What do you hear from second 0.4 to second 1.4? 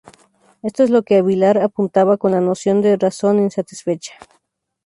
Esto es a lo que